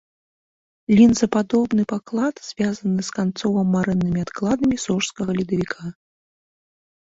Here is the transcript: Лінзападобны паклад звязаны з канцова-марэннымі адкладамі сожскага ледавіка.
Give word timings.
Лінзападобны 0.95 1.83
паклад 1.93 2.35
звязаны 2.49 3.01
з 3.11 3.15
канцова-марэннымі 3.19 4.19
адкладамі 4.27 4.83
сожскага 4.89 5.31
ледавіка. 5.41 5.95